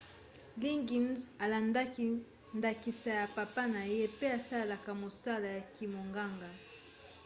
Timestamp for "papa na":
3.35-3.81